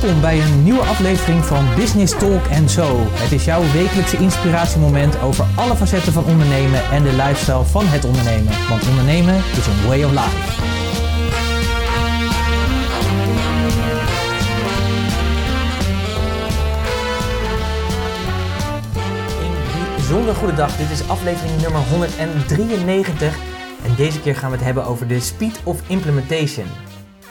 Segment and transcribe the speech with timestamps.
[0.00, 2.96] Welkom bij een nieuwe aflevering van Business Talk So.
[2.98, 8.04] Het is jouw wekelijkse inspiratiemoment over alle facetten van ondernemen en de lifestyle van het
[8.04, 8.52] ondernemen.
[8.68, 10.36] Want ondernemen is een way of life.
[19.42, 20.76] Een bijzonder goede dag.
[20.76, 23.36] Dit is aflevering nummer 193.
[23.84, 26.89] En deze keer gaan we het hebben over de speed of implementation.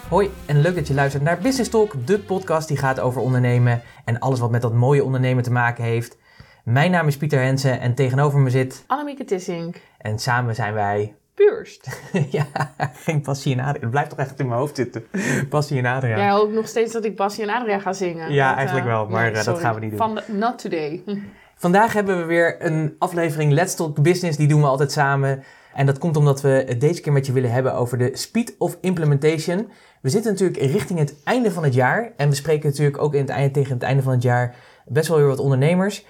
[0.10, 3.82] Hoi en leuk dat je luistert naar Business Talk, de podcast die gaat over ondernemen
[4.06, 6.18] en alles wat met dat mooie ondernemen te maken heeft.
[6.64, 8.84] Mijn naam is Pieter Hensen en tegenover me zit...
[8.88, 9.82] Annemieke Tissink.
[9.98, 11.16] En samen zijn wij...
[11.34, 12.02] Puurst.
[12.38, 12.46] ja,
[12.94, 13.82] geen Passie en Adria.
[13.82, 15.04] Het blijft toch echt in mijn hoofd zitten.
[15.50, 16.18] Passie en Adria.
[16.18, 18.34] Jij hoopt nog steeds dat ik Passie en Adria ga zingen.
[18.34, 20.00] Ja, dat, eigenlijk uh, wel, maar nee, uh, dat gaan we niet doen.
[20.00, 21.04] Van de, not today.
[21.56, 24.38] Vandaag hebben we weer een aflevering Let's Talk Business.
[24.38, 25.44] Die doen we altijd samen.
[25.74, 28.56] En dat komt omdat we het deze keer met je willen hebben over de speed
[28.58, 29.72] of implementation.
[30.02, 32.14] We zitten natuurlijk richting het einde van het jaar.
[32.18, 35.08] En we spreken natuurlijk ook in het einde, tegen het einde van het jaar best
[35.08, 36.06] wel weer wat ondernemers.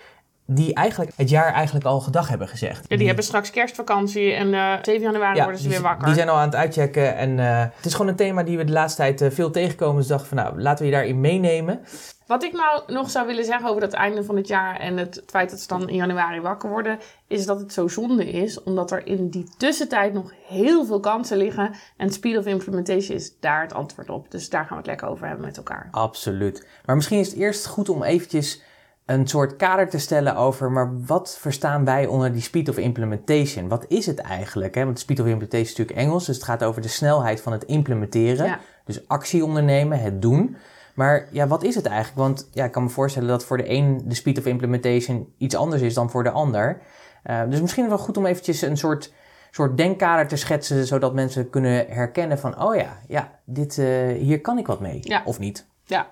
[0.51, 2.85] Die eigenlijk het jaar eigenlijk al gedag hebben gezegd.
[2.87, 6.05] Ja, die hebben straks kerstvakantie en uh, 7 januari worden ze die, weer wakker.
[6.05, 7.15] Die zijn al aan het uitchecken.
[7.15, 9.95] En uh, het is gewoon een thema die we de laatste tijd uh, veel tegenkomen.
[9.95, 11.81] Dus dachten van nou, laten we je daarin meenemen.
[12.29, 15.23] Wat ik nou nog zou willen zeggen over het einde van het jaar en het
[15.25, 18.91] feit dat ze dan in januari wakker worden, is dat het zo zonde is, omdat
[18.91, 21.73] er in die tussentijd nog heel veel kansen liggen.
[21.97, 24.31] En speed of implementation is daar het antwoord op.
[24.31, 25.87] Dus daar gaan we het lekker over hebben met elkaar.
[25.91, 26.67] Absoluut.
[26.85, 28.61] Maar misschien is het eerst goed om eventjes
[29.09, 33.67] een soort kader te stellen over, maar wat verstaan wij onder die speed of implementation?
[33.67, 34.75] Wat is het eigenlijk?
[34.75, 34.85] Hè?
[34.85, 37.63] Want speed of implementation is natuurlijk Engels, dus het gaat over de snelheid van het
[37.63, 38.45] implementeren.
[38.45, 38.59] Ja.
[38.85, 40.57] Dus actie ondernemen, het doen.
[40.93, 42.17] Maar ja, wat is het eigenlijk?
[42.17, 45.55] Want ja, ik kan me voorstellen dat voor de een de speed of implementation iets
[45.55, 46.81] anders is dan voor de ander.
[47.25, 49.13] Uh, dus misschien wel goed om eventjes een soort,
[49.51, 54.41] soort denkkader te schetsen, zodat mensen kunnen herkennen van, oh ja, ja dit, uh, hier
[54.41, 54.99] kan ik wat mee.
[55.01, 55.21] Ja.
[55.25, 55.65] Of niet.
[55.83, 56.07] Ja.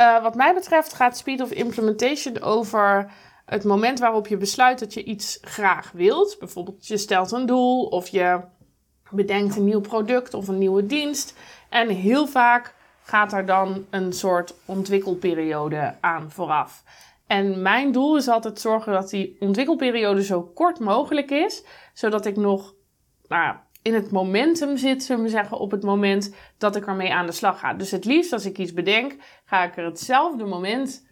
[0.00, 3.12] Uh, wat mij betreft gaat speed of implementation over
[3.46, 6.36] het moment waarop je besluit dat je iets graag wilt.
[6.38, 8.40] Bijvoorbeeld je stelt een doel of je
[9.10, 11.34] bedenkt een nieuw product of een nieuwe dienst.
[11.68, 16.82] En heel vaak gaat er dan een soort ontwikkelperiode aan vooraf.
[17.26, 22.36] En mijn doel is altijd zorgen dat die ontwikkelperiode zo kort mogelijk is, zodat ik
[22.36, 22.74] nog
[23.28, 27.26] nou, in het momentum zit, zullen we zeggen, op het moment dat ik ermee aan
[27.26, 27.74] de slag ga.
[27.74, 31.08] Dus het liefst als ik iets bedenk, ga ik er hetzelfde moment,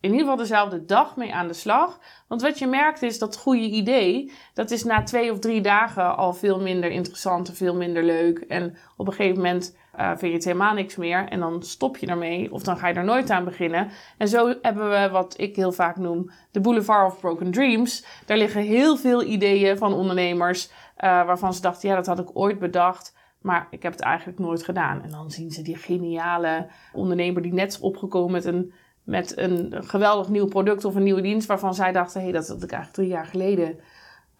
[0.00, 2.00] in ieder geval dezelfde dag mee aan de slag.
[2.28, 6.16] Want wat je merkt is dat goede idee, dat is na twee of drie dagen
[6.16, 8.38] al veel minder interessant en veel minder leuk.
[8.38, 11.96] En op een gegeven moment uh, vind je het helemaal niks meer en dan stop
[11.96, 13.90] je ermee of dan ga je er nooit aan beginnen.
[14.18, 18.04] En zo hebben we wat ik heel vaak noem de Boulevard of Broken Dreams.
[18.26, 22.30] Daar liggen heel veel ideeën van ondernemers uh, waarvan ze dachten, ja dat had ik
[22.32, 23.16] ooit bedacht.
[23.40, 25.02] Maar ik heb het eigenlijk nooit gedaan.
[25.02, 28.72] En dan zien ze die geniale ondernemer die net is opgekomen met een,
[29.02, 31.48] met een geweldig nieuw product of een nieuwe dienst.
[31.48, 33.78] Waarvan zij dachten, hé, hey, dat had ik eigenlijk drie jaar geleden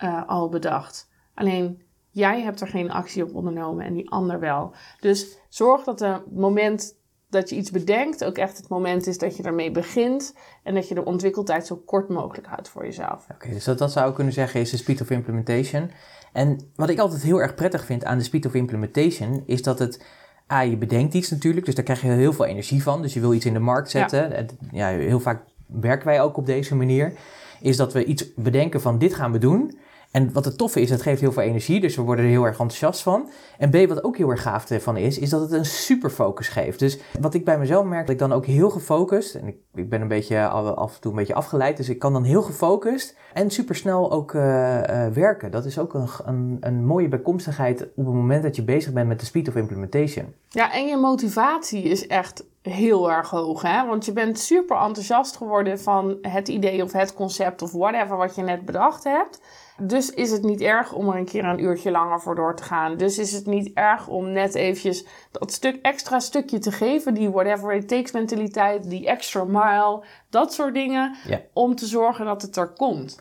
[0.04, 1.10] uh, al bedacht.
[1.34, 1.82] Alleen
[2.18, 4.74] jij hebt er geen actie op ondernomen en die ander wel.
[5.00, 6.96] Dus zorg dat het moment
[7.30, 10.34] dat je iets bedenkt ook echt het moment is dat je ermee begint.
[10.62, 13.22] En dat je de ontwikkeltijd zo kort mogelijk houdt voor jezelf.
[13.24, 15.90] Oké, okay, dus dat, dat zou ik kunnen zeggen is de speed of implementation.
[16.32, 19.78] En wat ik altijd heel erg prettig vind aan de speed of implementation is dat
[19.78, 20.04] het
[20.52, 23.02] A, je bedenkt iets natuurlijk, dus daar krijg je heel veel energie van.
[23.02, 24.30] Dus je wil iets in de markt zetten.
[24.70, 24.88] Ja.
[24.88, 27.12] ja, heel vaak werken wij ook op deze manier.
[27.60, 29.78] Is dat we iets bedenken van dit gaan we doen.
[30.18, 32.44] En wat het toffe is, het geeft heel veel energie, dus we worden er heel
[32.44, 33.30] erg enthousiast van.
[33.58, 36.48] En B, wat ook heel erg gaaf van is, is dat het een super focus
[36.48, 36.78] geeft.
[36.78, 39.88] Dus wat ik bij mezelf merk, dat ik dan ook heel gefocust, en ik, ik
[39.88, 43.16] ben een beetje af en toe een beetje afgeleid, dus ik kan dan heel gefocust
[43.32, 45.50] en super snel ook uh, uh, werken.
[45.50, 49.08] Dat is ook een, een, een mooie bijkomstigheid op het moment dat je bezig bent
[49.08, 50.34] met de speed of implementation.
[50.48, 53.86] Ja, en je motivatie is echt heel erg hoog, hè?
[53.86, 58.34] Want je bent super enthousiast geworden van het idee of het concept of whatever wat
[58.34, 59.40] je net bedacht hebt.
[59.80, 62.62] Dus is het niet erg om er een keer een uurtje langer voor door te
[62.62, 62.96] gaan.
[62.96, 67.14] Dus is het niet erg om net eventjes dat stuk extra stukje te geven.
[67.14, 71.16] Die whatever it takes mentaliteit, die extra mile, dat soort dingen.
[71.26, 71.40] Ja.
[71.52, 73.18] Om te zorgen dat het er komt.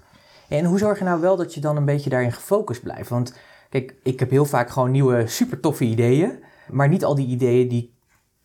[0.48, 3.10] En hoe zorg je nou wel dat je dan een beetje daarin gefocust blijft?
[3.10, 3.34] Want
[3.70, 6.44] kijk, ik heb heel vaak gewoon nieuwe super toffe ideeën.
[6.72, 7.96] Maar niet al die ideeën die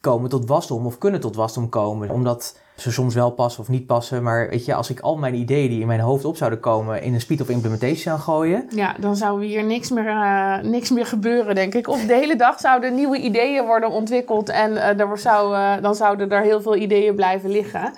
[0.01, 2.11] komen tot wasdom of kunnen tot wasdom komen.
[2.11, 4.23] Omdat ze soms wel passen of niet passen.
[4.23, 7.03] Maar weet je, als ik al mijn ideeën die in mijn hoofd op zouden komen
[7.03, 8.67] in een speed of implementation zou gooien.
[8.69, 11.89] Ja, dan zou hier niks meer, uh, niks meer gebeuren, denk ik.
[11.89, 14.49] Of de hele dag zouden nieuwe ideeën worden ontwikkeld.
[14.49, 17.93] En uh, zou, uh, dan zouden er heel veel ideeën blijven liggen.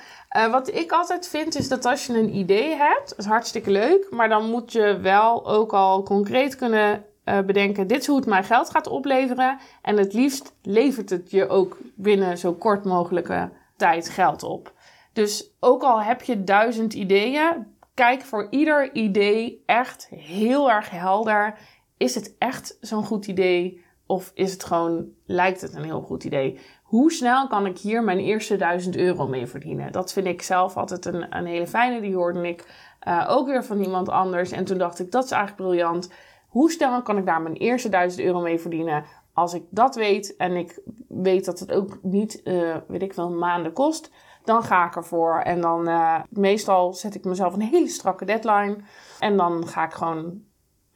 [0.50, 4.06] Wat ik altijd vind is dat als je een idee hebt, is hartstikke leuk.
[4.10, 8.44] Maar dan moet je wel ook al concreet kunnen bedenken: dit is hoe het mij
[8.44, 9.58] geld gaat opleveren.
[9.82, 14.72] En het liefst levert het je ook binnen zo kort mogelijke tijd geld op.
[15.14, 21.58] Dus ook al heb je duizend ideeën, kijk voor ieder idee echt heel erg helder.
[21.96, 23.84] Is het echt zo'n goed idee?
[24.06, 26.58] Of is het gewoon, lijkt het een heel goed idee?
[26.82, 29.92] Hoe snel kan ik hier mijn eerste duizend euro mee verdienen?
[29.92, 32.00] Dat vind ik zelf altijd een, een hele fijne.
[32.00, 32.66] Die hoorde ik
[33.08, 34.50] uh, ook weer van iemand anders.
[34.50, 36.12] En toen dacht ik, dat is eigenlijk briljant.
[36.48, 39.04] Hoe snel kan ik daar mijn eerste duizend euro mee verdienen?
[39.32, 43.30] Als ik dat weet en ik weet dat het ook niet, uh, weet ik wel,
[43.30, 44.10] maanden kost,
[44.44, 45.40] dan ga ik ervoor.
[45.40, 48.76] En dan uh, meestal zet ik mezelf een hele strakke deadline.
[49.18, 50.42] En dan ga ik gewoon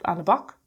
[0.01, 0.59] aan de bak.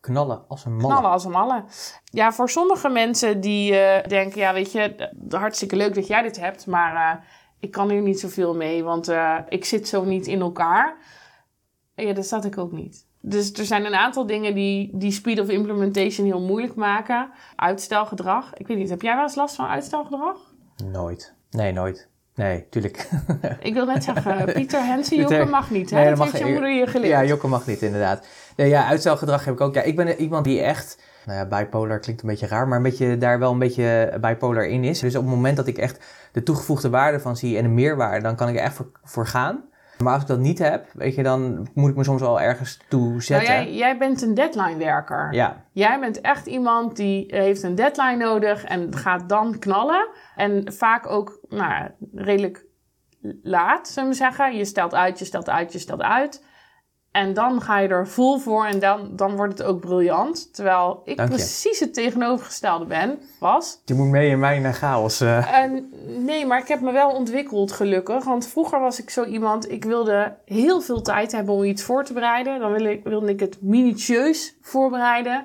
[0.00, 0.94] Knallen als een malle.
[0.94, 1.64] Knallen als een malle.
[2.04, 6.40] Ja, voor sommige mensen die uh, denken, ja weet je, hartstikke leuk dat jij dit
[6.40, 7.22] hebt, maar uh,
[7.58, 9.12] ik kan hier niet zoveel mee, want
[9.48, 10.96] ik zit zo niet in elkaar.
[11.94, 13.06] Ja, dat zat ik ook niet.
[13.20, 17.30] Dus er zijn een aantal dingen die, die speed of implementation heel moeilijk maken.
[17.56, 18.54] Uitstelgedrag.
[18.54, 20.54] Ik weet niet, heb jij wel eens last van uitstelgedrag?
[20.84, 21.34] Nooit.
[21.50, 22.08] Nee, nooit.
[22.40, 23.08] Nee, tuurlijk.
[23.60, 25.90] ik wil net zeggen, Pieter Hensen, Jokke mag niet.
[25.90, 25.96] Hè?
[25.96, 27.12] Nee, dat, dat heeft je moeder je geleerd.
[27.12, 28.26] Ja, Jokke mag niet, inderdaad.
[28.56, 29.74] Nee, ja, uitstelgedrag heb ik ook.
[29.74, 32.82] Ja, ik ben iemand die echt, nou ja, bipolar klinkt een beetje raar, maar een
[32.82, 34.98] beetje, daar wel een beetje bipolar in is.
[34.98, 38.22] Dus op het moment dat ik echt de toegevoegde waarde van zie en de meerwaarde,
[38.22, 39.64] dan kan ik er echt voor, voor gaan.
[40.02, 42.80] Maar als ik dat niet heb, weet je, dan moet ik me soms wel ergens
[42.88, 43.54] toe zetten.
[43.54, 45.34] Nou, jij, jij bent een deadline werker.
[45.34, 45.64] Ja.
[45.72, 50.08] Jij bent echt iemand die heeft een deadline nodig en gaat dan knallen.
[50.36, 52.66] En vaak ook nou, redelijk
[53.42, 54.56] laat, zullen we zeggen.
[54.56, 56.44] Je stelt uit, je stelt uit, je stelt uit.
[57.10, 60.54] En dan ga je er vol voor en dan, dan wordt het ook briljant.
[60.54, 63.80] Terwijl ik precies het tegenovergestelde ben, was.
[63.84, 65.20] Je moet mee in mijn chaos.
[65.20, 65.52] Uh.
[65.52, 68.24] En, nee, maar ik heb me wel ontwikkeld gelukkig.
[68.24, 72.04] Want vroeger was ik zo iemand, ik wilde heel veel tijd hebben om iets voor
[72.04, 72.60] te bereiden.
[72.60, 75.44] Dan wilde ik, wilde ik het minutieus voorbereiden.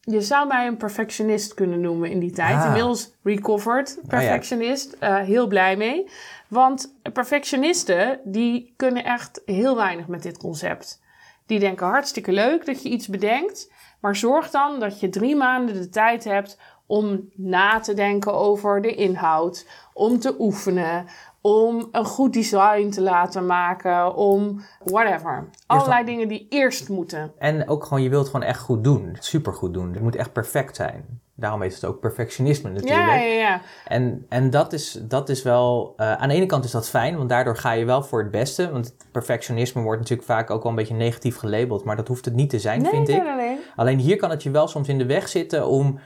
[0.00, 2.56] Je zou mij een perfectionist kunnen noemen in die tijd.
[2.56, 2.64] Ah.
[2.66, 4.94] Inmiddels recovered perfectionist.
[4.94, 5.20] Oh, ja.
[5.20, 6.10] uh, heel blij mee.
[6.48, 11.04] Want perfectionisten, die kunnen echt heel weinig met dit concept.
[11.46, 13.72] Die denken hartstikke leuk dat je iets bedenkt.
[14.00, 18.82] Maar zorg dan dat je drie maanden de tijd hebt om na te denken over
[18.82, 19.66] de inhoud.
[19.92, 21.06] Om te oefenen.
[21.40, 24.14] Om een goed design te laten maken.
[24.14, 25.48] Om whatever.
[25.66, 27.32] Allerlei dingen die eerst moeten.
[27.38, 29.16] En ook gewoon, je wilt gewoon echt goed doen.
[29.18, 29.92] Super goed doen.
[29.92, 31.20] Het moet echt perfect zijn.
[31.38, 33.06] Daarom is het ook perfectionisme natuurlijk.
[33.06, 33.60] Ja, ja, ja.
[33.84, 35.94] En, en dat, is, dat is wel...
[35.96, 38.30] Uh, aan de ene kant is dat fijn, want daardoor ga je wel voor het
[38.30, 38.70] beste.
[38.70, 41.84] Want perfectionisme wordt natuurlijk vaak ook wel een beetje negatief gelabeld.
[41.84, 43.36] Maar dat hoeft het niet te zijn, nee, vind nee, ik.
[43.36, 43.58] Nee.
[43.76, 45.98] Alleen hier kan het je wel soms in de weg zitten om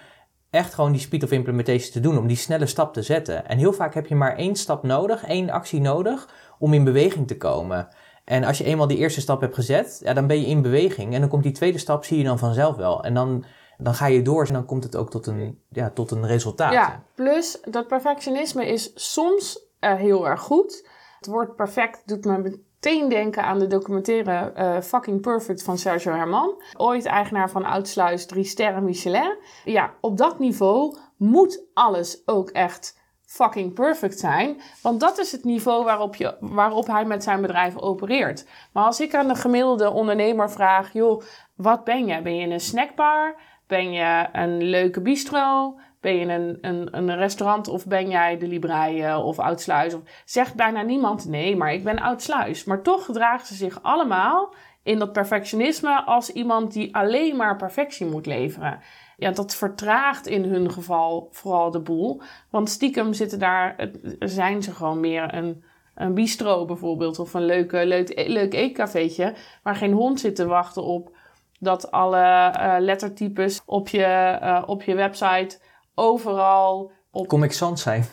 [0.50, 2.19] echt gewoon die speed of implementation te doen.
[2.19, 3.47] Om die snelle stap te zetten.
[3.49, 6.29] En heel vaak heb je maar één stap nodig, één actie nodig
[6.59, 7.88] om in beweging te komen.
[8.25, 11.15] En als je eenmaal die eerste stap hebt gezet, ja, dan ben je in beweging.
[11.15, 13.05] En dan komt die tweede stap, zie je dan vanzelf wel.
[13.05, 13.44] En dan
[13.81, 16.73] dan ga je door en dan komt het ook tot een, ja, tot een resultaat.
[16.73, 20.88] Ja, plus dat perfectionisme is soms uh, heel erg goed.
[21.19, 26.12] Het woord perfect doet me meteen denken aan de documentaire uh, Fucking Perfect van Sergio
[26.12, 26.62] Herman.
[26.77, 29.38] Ooit eigenaar van Oudsluis 3 sterren Michelin.
[29.65, 32.99] Ja, op dat niveau moet alles ook echt
[33.31, 34.61] fucking perfect zijn.
[34.83, 38.47] Want dat is het niveau waarop, je, waarop hij met zijn bedrijf opereert.
[38.73, 41.23] Maar als ik aan de gemiddelde ondernemer vraag: joh,
[41.55, 42.23] wat ben je?
[42.23, 43.35] Ben je een snackbar?
[43.71, 45.75] Ben je een leuke bistro?
[46.00, 49.95] Ben je een, een, een restaurant of ben jij de Libreie of Oudsluis?
[49.95, 52.65] Of, zegt bijna niemand nee, maar ik ben Oudsluis.
[52.65, 58.07] Maar toch gedragen ze zich allemaal in dat perfectionisme als iemand die alleen maar perfectie
[58.07, 58.81] moet leveren.
[59.17, 62.23] Ja, dat vertraagt in hun geval vooral de boel.
[62.50, 67.19] Want stiekem zitten daar, zijn ze gewoon meer een, een bistro bijvoorbeeld.
[67.19, 71.19] Of een leuke, leuk, leuk eetcafeetje waar geen hond zit te wachten op
[71.61, 75.59] dat alle uh, lettertypes op je, uh, op je website
[75.95, 76.90] overal.
[77.12, 77.29] Op...
[77.29, 78.05] Comic Sans zijn.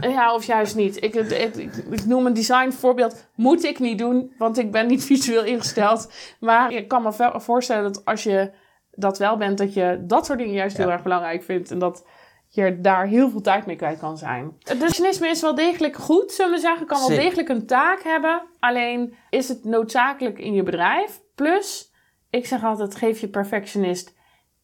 [0.00, 1.02] Ja, of juist niet.
[1.02, 1.54] Ik, ik,
[1.90, 3.28] ik, noem een design voorbeeld.
[3.34, 6.12] Moet ik niet doen, want ik ben niet visueel ingesteld.
[6.40, 8.52] Maar ik kan me voorstellen dat als je
[8.90, 11.70] dat wel bent, dat je dat soort dingen juist heel erg belangrijk vindt.
[11.70, 12.04] En dat
[12.48, 14.56] je daar heel veel tijd mee kwijt kan zijn.
[14.58, 16.86] Het cynisme is wel degelijk goed, zullen we zeggen.
[16.86, 18.42] Kan wel degelijk een taak hebben.
[18.58, 21.20] Alleen is het noodzakelijk in je bedrijf.
[21.34, 21.89] Plus
[22.30, 24.16] ik zeg altijd, geef je perfectionist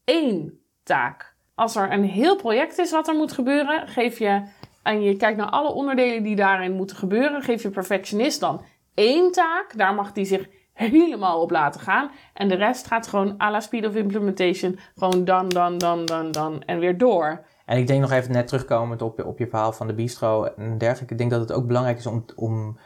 [0.04, 1.34] één taak.
[1.54, 4.42] Als er een heel project is wat er moet gebeuren, geef je,
[4.82, 9.32] en je kijkt naar alle onderdelen die daarin moeten gebeuren, geef je perfectionist dan één
[9.32, 9.76] taak.
[9.76, 12.10] Daar mag die zich helemaal op laten gaan.
[12.34, 14.78] En de rest gaat gewoon à la speed of implementation.
[14.94, 17.44] Gewoon dan, dan, dan, dan, dan en weer door.
[17.64, 20.78] En ik denk nog even net terugkomend op, op je verhaal van de bistro en
[20.78, 21.12] dergelijke.
[21.12, 22.78] Ik denk dat het ook belangrijk is om, om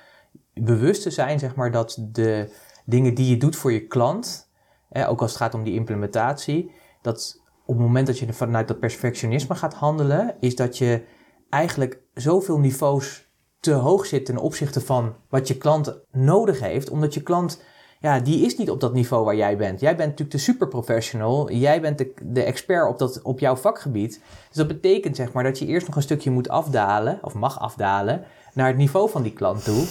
[0.55, 4.50] bewust te zijn, zeg maar, dat de dingen die je doet voor je klant,
[4.93, 6.71] ook als het gaat om die implementatie,
[7.03, 11.05] dat op het moment dat je vanuit dat perfectionisme gaat handelen, is dat je
[11.49, 13.29] eigenlijk zoveel niveaus
[13.61, 16.91] te hoog zit ten opzichte van wat je klant nodig heeft.
[16.91, 17.63] Omdat je klant,
[18.01, 19.81] ja, die is niet op dat niveau waar jij bent.
[19.81, 21.51] Jij bent natuurlijk de superprofessional.
[21.51, 24.21] Jij bent de, de expert op, dat, op jouw vakgebied.
[24.49, 27.61] Dus dat betekent zeg maar dat je eerst nog een stukje moet afdalen, of mag
[27.61, 29.87] afdalen, naar het niveau van die klant toe.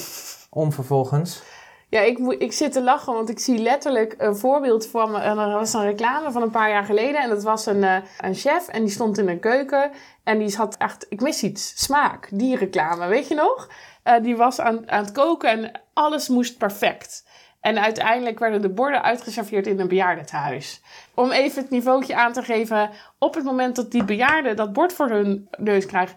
[0.50, 1.44] Om vervolgens
[1.90, 5.22] ja, ik, ik zit te lachen, want ik zie letterlijk een voorbeeld van.
[5.22, 7.22] Er was een reclame van een paar jaar geleden.
[7.22, 9.92] En dat was een, uh, een chef en die stond in een keuken.
[10.24, 12.28] En die had echt, ik mis iets, smaak.
[12.32, 13.70] Die reclame, weet je nog?
[14.04, 17.28] Uh, die was aan, aan het koken en alles moest perfect.
[17.62, 20.82] En uiteindelijk werden de borden uitgeserveerd in een bejaardentehuis.
[21.14, 24.94] Om even het niveautje aan te geven, op het moment dat die bejaarden dat bord
[24.94, 26.16] voor hun neus krijgen,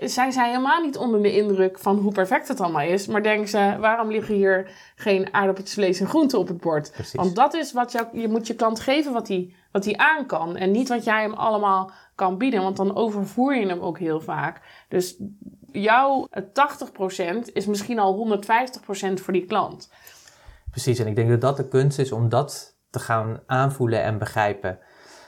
[0.00, 3.06] zijn zij helemaal niet onder de indruk van hoe perfect het allemaal is.
[3.06, 6.90] Maar denken ze, waarom liggen hier geen aardappeltjes, vlees en groenten op het bord?
[6.92, 7.12] Precies.
[7.12, 10.26] Want dat is wat je, je moet je klant geven wat hij wat hij aan
[10.26, 10.56] kan.
[10.56, 14.20] En niet wat jij hem allemaal kan bieden, want dan overvoer je hem ook heel
[14.20, 14.60] vaak.
[14.88, 15.16] Dus
[15.72, 18.40] jouw 80% is misschien al
[19.10, 19.90] 150% voor die klant.
[20.70, 24.18] Precies, en ik denk dat dat de kunst is om dat te gaan aanvoelen en
[24.18, 24.78] begrijpen.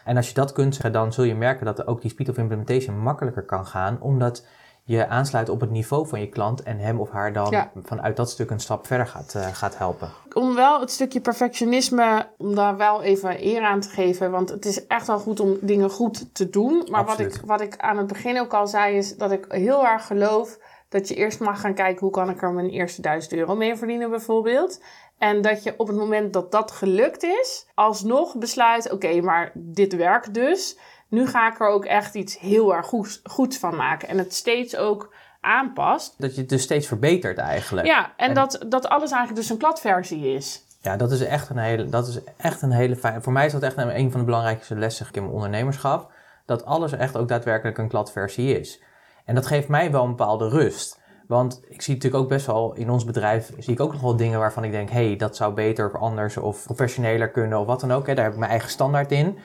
[0.04, 2.38] En als je dat kunt zeggen, dan zul je merken dat ook die speed of
[2.38, 4.46] implementation makkelijker kan gaan, omdat
[4.84, 8.30] je aansluit op het niveau van je klant en hem of haar dan vanuit dat
[8.30, 10.10] stuk een stap verder gaat, uh, gaat helpen.
[10.32, 14.64] Om wel het stukje perfectionisme, om daar wel even eer aan te geven, want het
[14.64, 16.88] is echt wel goed om dingen goed te doen.
[16.90, 19.86] Maar wat ik, wat ik aan het begin ook al zei, is dat ik heel
[19.86, 20.58] erg geloof
[20.88, 23.76] dat je eerst mag gaan kijken hoe kan ik er mijn eerste duizend euro mee
[23.76, 24.80] verdienen bijvoorbeeld.
[25.22, 29.96] En dat je op het moment dat dat gelukt is, alsnog besluit: oké, maar dit
[29.96, 30.78] werkt dus.
[31.08, 34.08] Nu ga ik er ook echt iets heel erg goeds, goeds van maken.
[34.08, 36.14] En het steeds ook aanpast.
[36.18, 37.86] Dat je het dus steeds verbetert eigenlijk.
[37.86, 40.64] Ja, en, Dat, dat alles eigenlijk dus een kladversie is.
[40.80, 43.20] Ja, dat is echt een hele, dat is echt een hele fijne.
[43.20, 46.12] Voor mij is dat echt een van de belangrijkste lessen in mijn ondernemerschap.
[46.46, 48.82] Dat alles echt ook daadwerkelijk een kladversie is.
[49.24, 51.00] En dat geeft mij wel een bepaalde rust.
[51.32, 54.16] Want ik zie natuurlijk ook best wel in ons bedrijf, zie ik ook nog wel
[54.16, 57.66] dingen waarvan ik denk, hé, hey, dat zou beter of anders of professioneler kunnen of
[57.66, 58.06] wat dan ook.
[58.06, 58.14] Hè.
[58.14, 59.38] Daar heb ik mijn eigen standaard in.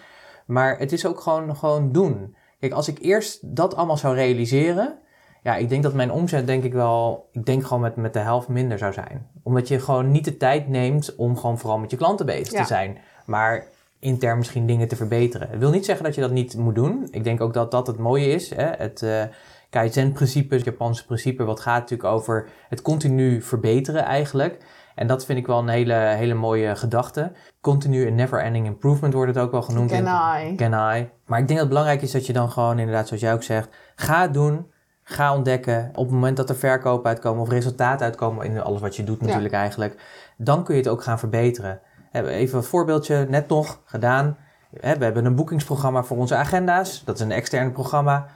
[0.45, 2.35] Maar het is ook gewoon, gewoon doen.
[2.59, 4.97] Kijk, als ik eerst dat allemaal zou realiseren,
[5.43, 8.19] ja, ik denk dat mijn omzet denk ik wel, ik denk gewoon met, met de
[8.19, 9.27] helft minder zou zijn.
[9.43, 12.65] Omdat je gewoon niet de tijd neemt om gewoon vooral met je klanten bezig te
[12.65, 12.97] zijn.
[13.25, 13.65] Maar
[13.99, 15.53] intern misschien dingen te verbeteren.
[15.53, 17.07] Ik wil niet zeggen dat je dat niet moet doen.
[17.11, 18.55] Ik denk ook dat dat het mooie is.
[18.55, 18.69] Hè?
[18.77, 19.23] Het, uh,
[19.69, 24.65] Kaizen-principe, het Japanse principe, wat gaat natuurlijk over het continu verbeteren eigenlijk.
[24.95, 27.31] En dat vind ik wel een hele, hele mooie gedachte.
[27.61, 29.91] Continu en never-ending improvement wordt het ook wel genoemd.
[29.91, 30.55] Can I.
[30.55, 31.09] Can I.
[31.25, 33.43] Maar ik denk dat het belangrijk is dat je dan gewoon inderdaad, zoals jij ook
[33.43, 34.71] zegt, ga doen.
[35.03, 35.89] Ga ontdekken.
[35.93, 39.21] Op het moment dat er verkopen uitkomen of resultaten uitkomen in alles wat je doet
[39.21, 40.01] natuurlijk eigenlijk.
[40.37, 41.79] Dan kun je het ook gaan verbeteren.
[42.11, 44.37] Even een voorbeeldje, net nog gedaan.
[44.69, 47.03] We hebben een boekingsprogramma voor onze agenda's.
[47.05, 48.27] Dat is een extern programma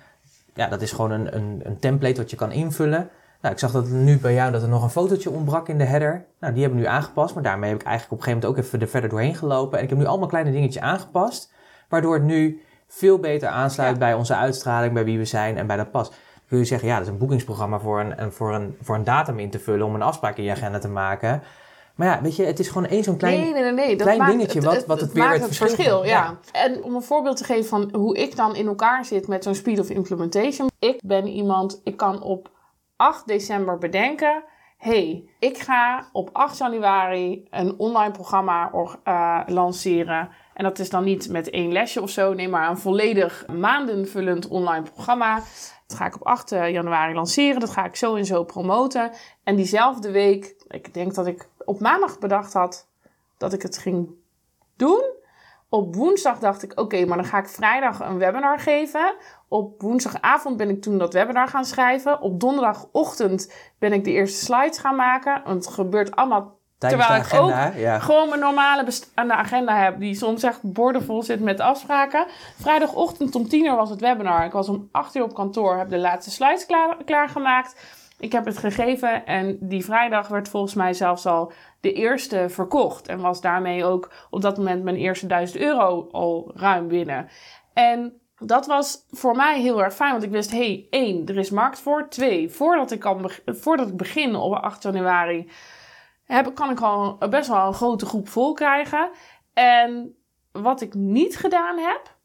[0.62, 3.10] ja, dat is gewoon een, een, een template wat je kan invullen.
[3.42, 5.84] Nou, ik zag dat nu bij jou dat er nog een fotootje ontbrak in de
[5.84, 6.26] header.
[6.40, 8.60] Nou, die hebben we nu aangepast, maar daarmee heb ik eigenlijk op een gegeven moment
[8.60, 9.78] ook even er verder doorheen gelopen.
[9.78, 11.54] En ik heb nu allemaal kleine dingetjes aangepast,
[11.90, 15.78] waardoor het nu veel beter aansluit bij onze uitstraling, bij wie we zijn en bij
[15.78, 16.10] dat pas.
[16.10, 19.04] Dan kun je zeggen, ja, dat is een boekingsprogramma voor een, voor, een, voor een
[19.04, 21.42] datum in te vullen om een afspraak in je agenda te maken.
[22.02, 24.62] Maar ja, weet je, het is gewoon één zo'n klein, nee, nee, nee, klein dingetje
[24.62, 26.40] wat, wat het, weer maakt het verschil, verschil ja.
[26.52, 29.56] En om een voorbeeld te geven van hoe ik dan in elkaar zit met zo'n
[29.56, 30.70] speed of implementation.
[30.80, 32.52] Ik ben iemand, ik kan op
[32.96, 34.44] 8 december bedenken...
[34.78, 38.72] hey, ik ga op 8 januari een online programma
[39.08, 40.30] uh, lanceren...
[40.62, 44.48] En dat is dan niet met één lesje of zo, nee, maar een volledig maandenvullend
[44.48, 45.36] online programma.
[45.88, 47.60] Dat ga ik op 8 januari lanceren.
[47.60, 49.12] Dat ga ik zo en zo promoten.
[49.44, 52.88] En diezelfde week, ik denk dat ik op maandag bedacht had
[53.38, 54.10] dat ik het ging
[54.76, 55.04] doen.
[55.70, 59.16] Op woensdag dacht ik, oké, maar dan ga ik vrijdag een webinar geven.
[59.48, 62.22] Op woensdagavond ben ik toen dat webinar gaan schrijven.
[62.22, 65.42] Op donderdagochtend ben ik de eerste slides gaan maken.
[65.46, 66.60] Want het gebeurt allemaal
[66.90, 70.00] terwijl ik ook gewoon mijn normale aan de agenda heb.
[70.00, 72.26] Die soms echt bordenvol zit met afspraken.
[72.60, 74.46] Vrijdagochtend om 10 uur was het webinar.
[74.46, 77.76] Ik was om 8 uur op kantoor, heb de laatste slides klaar, klaargemaakt.
[78.20, 83.08] Ik heb het gegeven en die vrijdag werd volgens mij zelfs al de eerste verkocht.
[83.08, 87.30] En was daarmee ook op dat moment mijn eerste 1000 euro al ruim binnen.
[87.74, 91.50] En dat was voor mij heel erg fijn, want ik wist, hey, één, er is
[91.50, 92.10] markt voor.
[92.10, 95.50] Twee, voordat ik, kan voordat ik begin op 8 januari,
[96.32, 99.10] heb, kan ik al best wel een grote groep vol krijgen.
[99.54, 100.16] En
[100.52, 102.16] wat ik niet gedaan heb,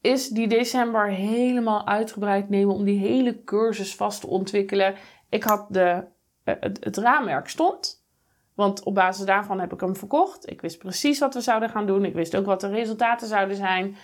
[0.00, 4.94] is die december helemaal uitgebreid nemen om die hele cursus vast te ontwikkelen.
[5.28, 6.04] Ik had de,
[6.44, 8.04] eh, het, raamwerk stond.
[8.54, 10.50] Want op basis daarvan heb ik hem verkocht.
[10.50, 12.04] Ik wist precies wat we zouden gaan doen.
[12.04, 13.96] Ik wist ook wat de resultaten zouden zijn.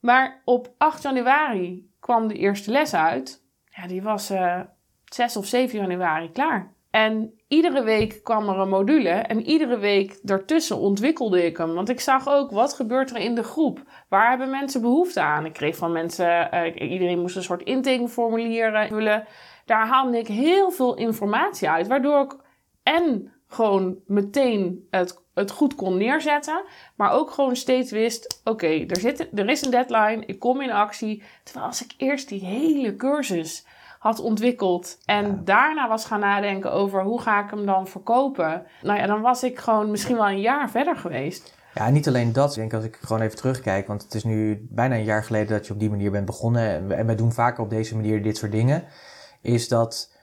[0.00, 3.42] Maar op 8 januari kwam de eerste les uit.
[3.64, 4.60] Ja, die was uh,
[5.04, 6.72] 6 of 7 januari klaar.
[6.98, 11.74] En iedere week kwam er een module en iedere week daartussen ontwikkelde ik hem.
[11.74, 13.82] Want ik zag ook wat gebeurt er in de groep.
[14.08, 15.44] Waar hebben mensen behoefte aan?
[15.44, 19.26] Ik kreeg van mensen, uh, iedereen moest een soort intakeformulier vullen.
[19.64, 22.36] Daar haalde ik heel veel informatie uit, waardoor ik
[22.82, 26.64] en gewoon meteen het, het goed kon neerzetten,
[26.96, 30.70] maar ook gewoon steeds wist: oké, er er, er is een deadline, ik kom in
[30.70, 31.22] actie.
[31.42, 33.66] Terwijl als ik eerst die hele cursus
[33.98, 34.98] had ontwikkeld.
[35.04, 38.66] En daarna was gaan nadenken over hoe ga ik hem dan verkopen.
[38.82, 41.56] Nou ja, dan was ik gewoon misschien wel een jaar verder geweest.
[41.74, 42.50] Ja, niet alleen dat.
[42.50, 45.48] Ik denk als ik gewoon even terugkijk, want het is nu bijna een jaar geleden
[45.48, 46.96] dat je op die manier bent begonnen.
[46.96, 48.84] En wij doen vaker op deze manier dit soort dingen.
[49.40, 50.16] Is dat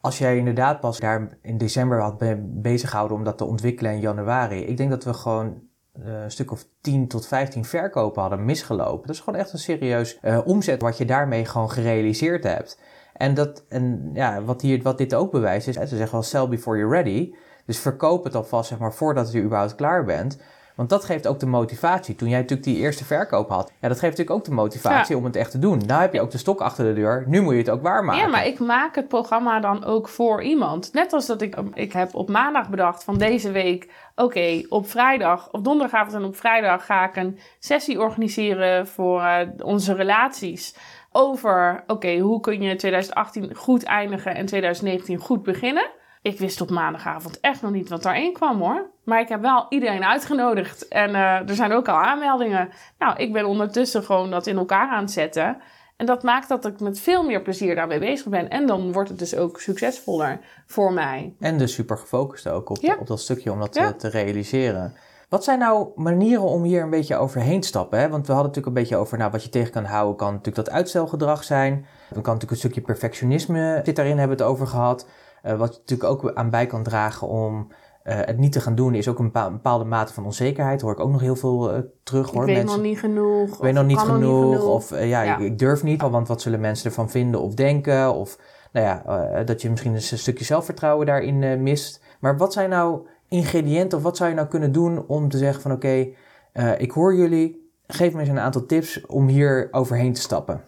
[0.00, 4.00] als jij inderdaad pas daar in december had bezig gehouden om dat te ontwikkelen in
[4.00, 4.64] januari.
[4.64, 5.62] Ik denk dat we gewoon
[5.92, 9.06] eh, een stuk of 10 tot 15 verkopen hadden misgelopen.
[9.06, 12.78] Dat is gewoon echt een serieus uh, omzet wat je daarmee gewoon gerealiseerd hebt.
[13.14, 16.48] En, dat, en ja, wat, hier, wat dit ook bewijst is, ze zeggen wel sell
[16.48, 17.34] before you're ready.
[17.66, 20.38] Dus verkoop het alvast zeg maar, voordat je überhaupt klaar bent.
[20.74, 22.14] Want dat geeft ook de motivatie.
[22.14, 25.24] Toen jij natuurlijk die eerste verkoop had, ja, dat geeft natuurlijk ook de motivatie om
[25.24, 25.82] het echt te doen.
[25.86, 27.24] Nou heb je ook de stok achter de deur.
[27.26, 28.22] Nu moet je het ook waarmaken.
[28.22, 30.92] Ja, maar ik maak het programma dan ook voor iemand.
[30.92, 33.90] Net als dat ik, ik heb op maandag bedacht van deze week.
[34.14, 39.38] Oké, op vrijdag, of donderdagavond en op vrijdag ga ik een sessie organiseren voor uh,
[39.58, 40.76] onze relaties
[41.16, 45.90] over, oké, hoe kun je 2018 goed eindigen en 2019 goed beginnen.
[46.22, 48.90] Ik wist op maandagavond echt nog niet wat daarin kwam hoor.
[49.04, 50.88] Maar ik heb wel iedereen uitgenodigd.
[50.88, 52.68] En uh, er zijn ook al aanmeldingen.
[52.98, 55.56] Nou, ik ben ondertussen gewoon dat in elkaar aan het zetten.
[55.96, 58.48] En dat maakt dat ik met veel meer plezier daarmee bezig ben.
[58.48, 61.34] En dan wordt het dus ook succesvoller voor mij.
[61.40, 64.96] En dus super gefocust ook op, op dat stukje om dat te, te realiseren.
[65.28, 67.98] Wat zijn nou manieren om hier een beetje overheen te stappen?
[67.98, 68.08] Hè?
[68.08, 70.66] Want we hadden natuurlijk een beetje over nou, wat je tegen kan houden, kan natuurlijk
[70.66, 71.72] dat uitstelgedrag zijn.
[72.12, 75.06] Dan kan natuurlijk een stukje perfectionisme zit daarin, hebben we het over gehad.
[75.44, 77.68] Uh, wat je natuurlijk ook aan bij kan dragen om
[78.04, 80.80] uh, het niet te gaan doen, is ook een bepaalde, mate van onzekerheid.
[80.80, 82.30] Hoor ik ook nog heel veel uh, terug.
[82.30, 82.40] Hoor.
[82.40, 83.54] Ik weet Mensen, nog niet genoeg.
[83.54, 84.64] Ik weet nog niet genoeg, niet genoeg.
[84.64, 85.36] Of ja, ja.
[85.36, 88.14] Ik, ik, durf niet, want wat zullen mensen ervan vinden of denken?
[88.14, 88.38] Of
[88.72, 92.02] nou ja, dat je misschien een stukje zelfvertrouwen daarin mist.
[92.20, 95.62] Maar wat zijn nou ingrediënten of wat zou je nou kunnen doen om te zeggen
[95.62, 96.08] van oké,
[96.52, 100.64] eh, ik hoor jullie, geef me eens een aantal tips om hier overheen te stappen.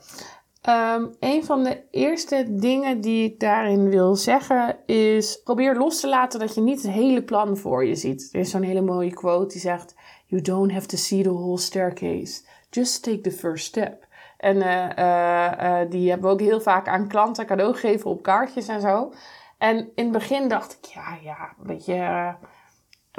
[0.69, 6.09] Um, een van de eerste dingen die ik daarin wil zeggen is: probeer los te
[6.09, 8.29] laten dat je niet het hele plan voor je ziet.
[8.33, 9.95] Er is zo'n hele mooie quote die zegt:
[10.27, 14.07] You don't have to see the whole staircase, just take the first step.
[14.37, 18.69] En uh, uh, die hebben we ook heel vaak aan klanten cadeau gegeven op kaartjes
[18.69, 19.13] en zo.
[19.59, 22.37] En in het begin dacht ik: Ja, ja, een beetje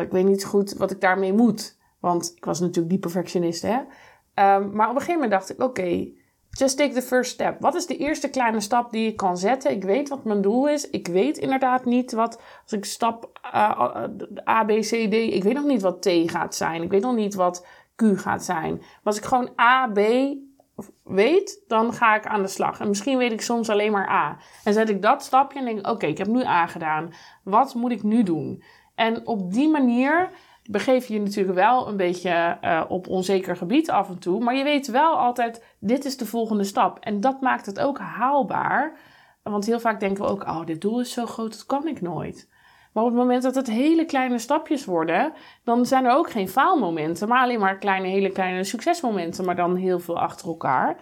[0.04, 1.78] ik weet niet goed wat ik daarmee moet.
[2.00, 3.78] Want ik was natuurlijk die perfectionist, hè.
[3.78, 6.08] Um, maar op een gegeven moment dacht ik, oké,
[6.50, 7.60] just take the first step.
[7.60, 9.71] Wat is de eerste kleine stap die ik kan zetten?
[9.71, 10.89] Ik weet wat mijn doel is.
[10.89, 14.04] Ik weet inderdaad niet wat, als ik stap uh,
[14.47, 16.82] A, B, C, D, ik weet nog niet wat T gaat zijn.
[16.82, 18.78] Ik weet nog niet wat Q gaat zijn.
[18.78, 20.00] Maar als ik gewoon A, B
[21.04, 22.80] weet, dan ga ik aan de slag.
[22.80, 24.38] En misschien weet ik soms alleen maar A.
[24.63, 27.13] En zet ik dat stapje en denk oké, ik heb nu A gedaan.
[27.44, 28.63] Wat moet ik nu doen?
[28.96, 30.30] En op die manier
[30.63, 34.44] begeef je je natuurlijk wel een beetje uh, op onzeker gebied af en toe.
[34.44, 37.00] Maar je weet wel altijd, dit is de volgende stap.
[37.00, 38.98] En dat maakt het ook haalbaar.
[39.44, 42.02] Want heel vaak denken we ook, oh, dit doel is zo groot, dat kan ik
[42.02, 42.50] nooit.
[42.98, 45.34] Maar op het moment dat het hele kleine stapjes worden,
[45.64, 49.76] dan zijn er ook geen faalmomenten, maar alleen maar kleine, hele kleine succesmomenten, maar dan
[49.76, 51.00] heel veel achter elkaar.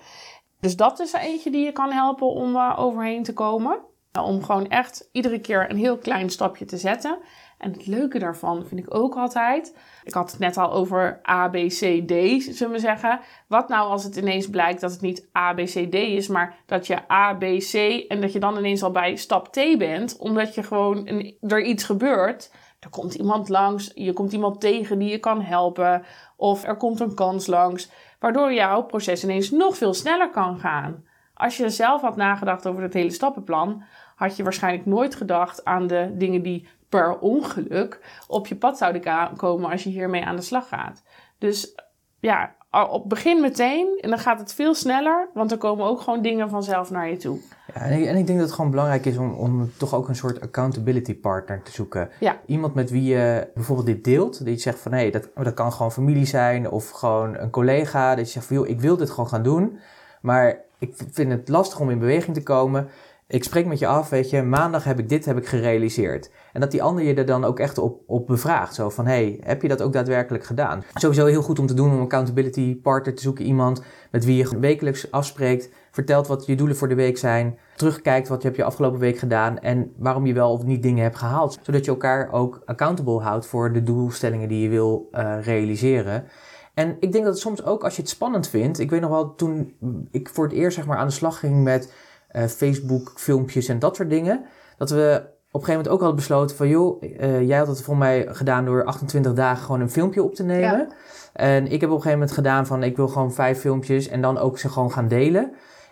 [0.59, 3.79] Dus dat is er eentje die je kan helpen om uh, overheen te komen.
[4.21, 7.17] Om gewoon echt iedere keer een heel klein stapje te zetten.
[7.65, 9.75] En het leuke daarvan vind ik ook altijd.
[10.03, 13.19] Ik had het net al over A, B, C, D, zullen we zeggen.
[13.47, 16.55] Wat nou als het ineens blijkt dat het niet A, B, C, D is, maar
[16.65, 17.73] dat je A, B, C
[18.07, 21.07] en dat je dan ineens al bij stap T bent, omdat je gewoon
[21.41, 22.51] er iets gebeurt.
[22.79, 26.03] Er komt iemand langs, je komt iemand tegen die je kan helpen,
[26.37, 31.03] of er komt een kans langs, waardoor jouw proces ineens nog veel sneller kan gaan.
[31.33, 33.83] Als je zelf had nagedacht over het hele stappenplan,
[34.15, 39.01] had je waarschijnlijk nooit gedacht aan de dingen die per ongeluk op je pad zouden
[39.37, 41.03] komen als je hiermee aan de slag gaat.
[41.37, 41.75] Dus
[42.19, 46.21] ja, op begin meteen en dan gaat het veel sneller, want er komen ook gewoon
[46.21, 47.39] dingen vanzelf naar je toe.
[47.73, 50.07] Ja, en, ik, en ik denk dat het gewoon belangrijk is om, om toch ook
[50.07, 52.09] een soort accountability partner te zoeken.
[52.19, 52.39] Ja.
[52.45, 55.71] Iemand met wie je bijvoorbeeld dit deelt, die zegt van hé, hey, dat, dat kan
[55.71, 59.09] gewoon familie zijn of gewoon een collega, dat je zegt van joh, ik wil dit
[59.09, 59.79] gewoon gaan doen,
[60.21, 62.89] maar ik vind het lastig om in beweging te komen.
[63.27, 66.31] Ik spreek met je af, weet je, maandag heb ik dit heb ik gerealiseerd.
[66.53, 68.73] En dat die ander je er dan ook echt op, op bevraagt.
[68.73, 70.83] Zo van, hey, heb je dat ook daadwerkelijk gedaan?
[70.93, 73.45] Sowieso heel goed om te doen om een accountability partner te zoeken.
[73.45, 78.27] Iemand met wie je wekelijks afspreekt, vertelt wat je doelen voor de week zijn, terugkijkt
[78.27, 81.17] wat je hebt je afgelopen week gedaan en waarom je wel of niet dingen hebt
[81.17, 81.59] gehaald.
[81.61, 86.25] Zodat je elkaar ook accountable houdt voor de doelstellingen die je wil uh, realiseren.
[86.73, 88.79] En ik denk dat het soms ook als je het spannend vindt.
[88.79, 89.75] Ik weet nog wel toen
[90.11, 91.93] ik voor het eerst zeg maar aan de slag ging met
[92.35, 94.45] Facebook filmpjes en dat soort dingen.
[94.77, 97.81] Dat we op een gegeven moment ook hadden besloten van joh, uh, jij had het
[97.81, 100.61] voor mij gedaan door 28 dagen gewoon een filmpje op te nemen.
[100.61, 100.87] Ja.
[101.33, 104.21] En ik heb op een gegeven moment gedaan van ik wil gewoon vijf filmpjes en
[104.21, 105.51] dan ook ze gewoon gaan delen.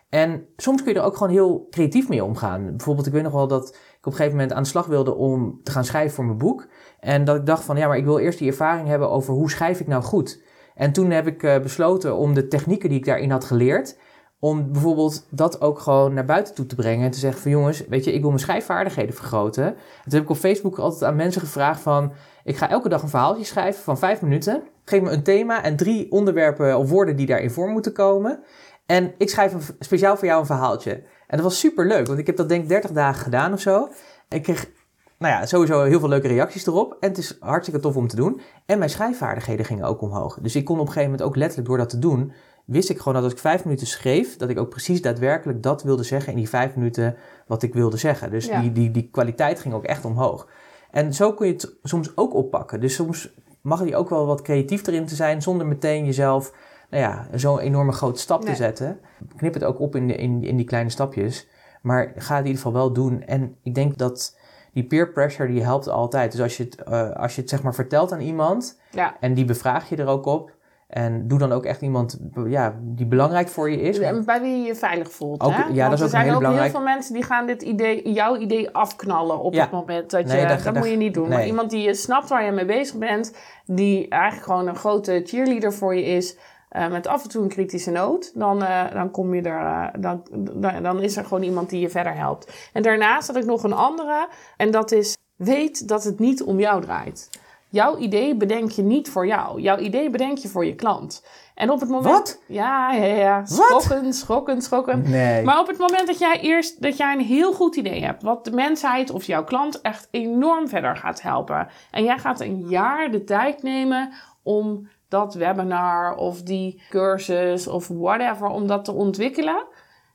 [0.10, 2.65] En soms kun je er ook gewoon heel creatief mee omgaan.
[2.65, 5.15] Bijvoorbeeld, ik weet nog wel dat ik op een gegeven moment aan de slag wilde
[5.15, 6.67] om te gaan schrijven voor mijn boek.
[6.99, 9.49] En dat ik dacht van ja, maar ik wil eerst die ervaring hebben over hoe
[9.49, 10.41] schrijf ik nou goed.
[10.75, 13.97] En toen heb ik uh, besloten om de technieken die ik daarin had geleerd,
[14.43, 17.06] om bijvoorbeeld dat ook gewoon naar buiten toe te brengen.
[17.06, 19.65] En te zeggen van jongens, weet je, ik wil mijn schrijfvaardigheden vergroten.
[19.65, 22.12] En toen heb ik op Facebook altijd aan mensen gevraagd van...
[22.43, 24.63] Ik ga elke dag een verhaaltje schrijven van vijf minuten.
[24.86, 28.39] Geef me een thema en drie onderwerpen of woorden die daarin voor moeten komen.
[28.86, 30.91] En ik schrijf een, speciaal voor jou een verhaaltje.
[31.27, 33.60] En dat was super leuk, want ik heb dat denk ik 30 dagen gedaan of
[33.60, 33.89] zo.
[34.27, 34.69] En ik kreeg
[35.17, 36.97] nou ja, sowieso heel veel leuke reacties erop.
[36.99, 38.41] En het is hartstikke tof om te doen.
[38.65, 40.38] En mijn schrijfvaardigheden gingen ook omhoog.
[40.41, 42.34] Dus ik kon op een gegeven moment ook letterlijk door dat te doen
[42.65, 45.84] wist ik gewoon dat als ik vijf minuten schreef, dat ik ook precies daadwerkelijk dat
[45.84, 47.15] wilde zeggen in die vijf minuten
[47.47, 48.32] wat ik wilde zeggen.
[48.32, 50.47] Dus die, die, die kwaliteit ging ook echt omhoog.
[50.91, 52.80] En zo kun je het soms ook oppakken.
[52.80, 56.54] Dus soms mag je ook wel wat creatief erin te zijn, zonder meteen jezelf
[56.89, 58.99] nou ja, zo'n enorme grote stap te zetten.
[59.36, 61.47] Knip het ook op in, in, in die kleine stapjes.
[61.82, 63.23] Maar ga het in ieder geval wel doen.
[63.23, 64.38] En ik denk dat
[64.73, 66.32] die peer pressure die helpt altijd.
[66.32, 69.15] Dus als je het, uh, als je het zeg maar vertelt aan iemand ja.
[69.19, 70.52] en die bevraag je er ook op,
[70.93, 73.99] en doe dan ook echt iemand ja, die belangrijk voor je is.
[73.99, 75.41] En bij wie je je veilig voelt.
[75.41, 75.63] Ook, hè?
[75.71, 76.71] Ja, dat is ook er zijn heel ook belangrijk.
[76.71, 79.62] heel veel mensen die gaan dit idee, jouw idee afknallen op Ja.
[79.62, 80.36] het moment dat je...
[80.38, 81.29] Nee, dat dat- dat- moet je niet doen.
[81.29, 83.36] Maar iemand die je snapt waar je mee bezig bent...
[83.65, 86.38] die eigenlijk gewoon een grote cheerleader voor je is...
[86.69, 88.32] eh, met af en toe een kritische noot...
[88.39, 91.79] dan, eh, dan, kom je er, eh, dan, dan, dan is er gewoon iemand die
[91.79, 92.69] je verder helpt.
[92.73, 94.27] En daarnaast had ik nog een andere...
[94.58, 95.17] en dat is...
[95.36, 97.29] weet dat het niet om jou draait.
[97.73, 99.62] Jouw idee bedenk je niet voor jou.
[99.62, 101.25] Jouw idee bedenk je voor je klant.
[101.55, 102.13] En op het moment...
[102.13, 102.41] Wat?
[102.47, 103.45] Ja, ja, ja.
[103.45, 105.09] Schokken, schokken, schokken.
[105.09, 105.43] Nee.
[105.43, 108.45] Maar op het moment dat jij eerst dat jij een heel goed idee hebt, wat
[108.45, 111.67] de mensheid of jouw klant echt enorm verder gaat helpen.
[111.91, 117.88] En jij gaat een jaar de tijd nemen om dat webinar of die cursus of
[117.88, 119.65] whatever, om dat te ontwikkelen.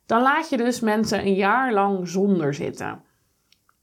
[0.06, 3.02] Dan laat je dus mensen een jaar lang zonder zitten.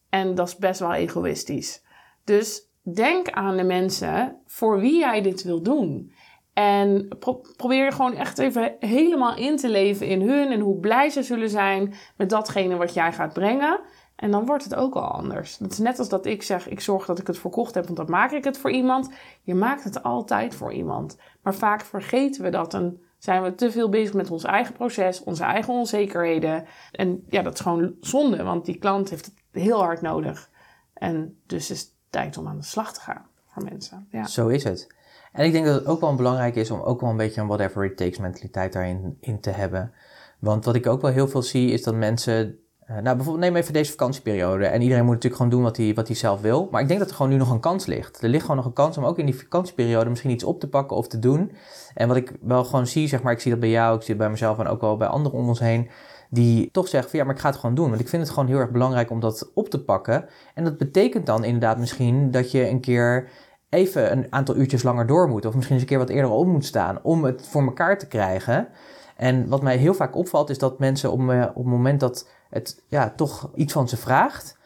[0.09, 1.83] En dat is best wel egoïstisch.
[2.23, 6.13] Dus denk aan de mensen voor wie jij dit wil doen.
[6.54, 11.10] En pro- probeer gewoon echt even helemaal in te leven in hun en hoe blij
[11.10, 13.80] ze zullen zijn met datgene wat jij gaat brengen.
[14.15, 15.58] En dan wordt het ook al anders.
[15.58, 17.98] Het is net als dat ik zeg, ik zorg dat ik het verkocht heb, want
[17.98, 19.10] dan maak ik het voor iemand.
[19.41, 21.17] Je maakt het altijd voor iemand.
[21.41, 25.24] Maar vaak vergeten we dat en zijn we te veel bezig met ons eigen proces,
[25.24, 26.65] onze eigen onzekerheden.
[26.91, 30.50] En ja, dat is gewoon zonde, want die klant heeft het heel hard nodig.
[30.93, 34.08] En dus is tijd om aan de slag te gaan voor mensen.
[34.12, 34.28] Ja.
[34.28, 34.88] Zo is het.
[35.32, 37.47] En ik denk dat het ook wel belangrijk is om ook wel een beetje een
[37.47, 39.91] whatever it takes mentaliteit daarin in te hebben.
[40.39, 42.60] Want wat ik ook wel heel veel zie is dat mensen.
[42.80, 44.65] eh, nou, bijvoorbeeld neem even deze vakantieperiode.
[44.65, 46.67] En iedereen moet natuurlijk gewoon doen wat hij, wat hij zelf wil.
[46.71, 48.21] Maar ik denk dat er gewoon nu nog een kans ligt.
[48.21, 50.69] Er ligt gewoon nog een kans om ook in die vakantieperiode misschien iets op te
[50.69, 51.51] pakken of te doen.
[51.93, 54.10] En wat ik wel gewoon zie, zeg maar, ik zie dat bij jou, ik zie
[54.10, 55.89] het bij mezelf en ook wel bij anderen om ons heen.
[56.36, 57.89] Die toch zeggen van ja, maar ik ga het gewoon doen.
[57.89, 60.26] Want ik vind het gewoon heel erg belangrijk om dat op te pakken.
[60.54, 63.30] En dat betekent dan inderdaad misschien dat je een keer
[63.69, 65.45] even een aantal uurtjes langer door moet.
[65.45, 68.08] Of misschien eens een keer wat eerder op moet staan om het voor elkaar te
[68.08, 68.67] krijgen.
[69.15, 72.30] En wat mij heel vaak opvalt is dat mensen op, eh, op het moment dat
[72.50, 74.58] het ja, toch iets van ze vraagt,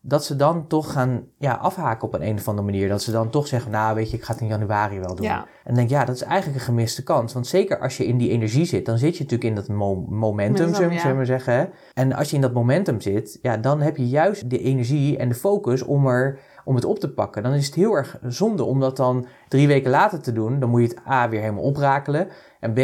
[0.00, 2.88] dat ze dan toch gaan ja, afhaken op een, een of andere manier.
[2.88, 5.26] Dat ze dan toch zeggen, nou weet je, ik ga het in januari wel doen.
[5.26, 5.46] Ja.
[5.64, 7.32] En denk ja, dat is eigenlijk een gemiste kans.
[7.32, 10.06] Want zeker als je in die energie zit, dan zit je natuurlijk in dat mo-
[10.08, 11.24] momentum, zullen we- ja.
[11.24, 11.52] zeggen.
[11.54, 11.64] hè.
[11.94, 15.28] En als je in dat momentum zit, ja, dan heb je juist de energie en
[15.28, 17.42] de focus om, er, om het op te pakken.
[17.42, 20.58] Dan is het heel erg zonde om dat dan drie weken later te doen.
[20.60, 22.28] Dan moet je het A weer helemaal oprakelen.
[22.60, 22.78] En B,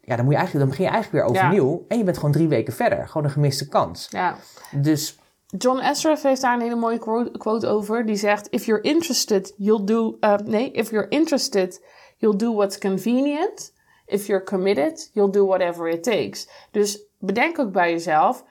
[0.00, 1.40] ja, dan, moet je eigenlijk, dan begin je eigenlijk weer Ja.
[1.46, 1.84] overnieuw.
[1.88, 3.08] En je bent gewoon drie weken verder.
[3.08, 4.06] Gewoon een gemiste kans.
[4.10, 4.34] ja.
[4.80, 5.18] Dus
[5.58, 6.98] John Ashraf heeft daar een hele mooie
[7.38, 8.06] quote, over.
[8.06, 10.16] Die zegt: If you're interested, you'll do.
[10.20, 11.84] uh, nee, if you're interested,
[12.16, 13.72] you'll do what's convenient.
[14.06, 16.48] If you're committed, you'll do whatever it takes.
[16.70, 18.44] Dus bedenk ook bij jezelf: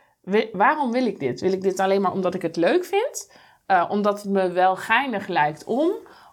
[0.51, 1.41] waarom wil ik dit?
[1.41, 3.31] Wil ik dit alleen maar omdat ik het leuk vind?
[3.67, 5.91] Uh, omdat het me wel geinig lijkt om?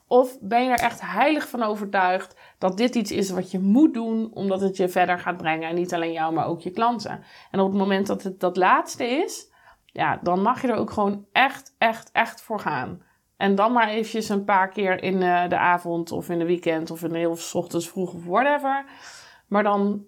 [0.09, 3.95] Of ben je er echt heilig van overtuigd dat dit iets is wat je moet
[3.95, 5.69] doen, omdat het je verder gaat brengen?
[5.69, 7.25] En niet alleen jou, maar ook je klanten.
[7.51, 9.51] En op het moment dat het dat laatste is,
[9.97, 13.03] Ja, dan mag je er ook gewoon echt, echt, echt voor gaan.
[13.37, 16.91] En dan maar eventjes een paar keer in uh, de avond of in de weekend
[16.91, 18.85] of in de heel ochtends vroeg of whatever.
[19.47, 20.05] Maar dan,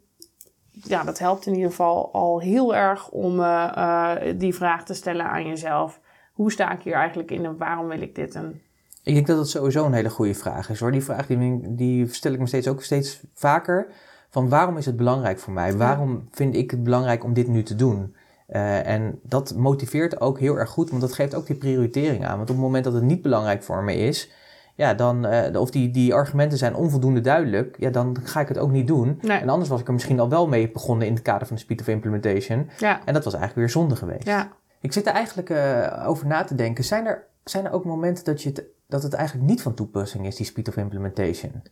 [0.70, 4.94] ja, dat helpt in ieder geval al heel erg om uh, uh, die vraag te
[4.94, 6.00] stellen aan jezelf.
[6.32, 8.34] Hoe sta ik hier eigenlijk in en waarom wil ik dit?
[8.34, 8.60] En
[9.02, 10.92] ik denk dat dat sowieso een hele goede vraag is hoor.
[10.92, 13.92] Die vraag die, die stel ik me steeds ook steeds vaker.
[14.30, 15.76] Van waarom is het belangrijk voor mij?
[15.76, 18.14] Waarom vind ik het belangrijk om dit nu te doen?
[18.48, 22.36] Uh, en dat motiveert ook heel erg goed, want dat geeft ook die prioritering aan.
[22.36, 24.30] Want op het moment dat het niet belangrijk voor me is,
[24.74, 28.58] ja, dan, uh, of die, die argumenten zijn onvoldoende duidelijk, ja, dan ga ik het
[28.58, 29.18] ook niet doen.
[29.20, 29.38] Nee.
[29.38, 31.62] En anders was ik er misschien al wel mee begonnen in het kader van de
[31.62, 32.70] speed of implementation.
[32.78, 33.00] Ja.
[33.04, 34.26] En dat was eigenlijk weer zonde geweest.
[34.26, 34.48] Ja.
[34.80, 36.84] Ik zit er eigenlijk uh, over na te denken.
[36.84, 40.26] Zijn er, zijn er ook momenten dat, je het, dat het eigenlijk niet van toepassing
[40.26, 41.62] is, die speed of implementation?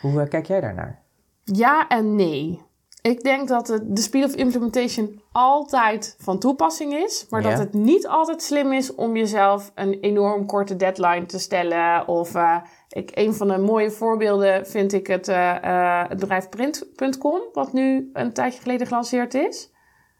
[0.00, 1.02] Hoe kijk jij daarnaar?
[1.44, 2.62] Ja en nee.
[3.02, 7.48] Ik denk dat het, de speed of implementation altijd van toepassing is, maar Ja.
[7.50, 12.08] dat het niet altijd slim is om jezelf een enorm korte deadline te stellen.
[12.08, 12.56] Of uh,
[12.88, 17.72] ik, een van de mooie voorbeelden vind ik het, uh, uh, het bedrijf Print.com, wat
[17.72, 19.70] nu een tijdje geleden gelanceerd is.